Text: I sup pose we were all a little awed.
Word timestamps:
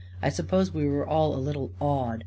I 0.19 0.29
sup 0.29 0.47
pose 0.47 0.71
we 0.73 0.89
were 0.89 1.05
all 1.05 1.35
a 1.35 1.37
little 1.37 1.69
awed. 1.79 2.19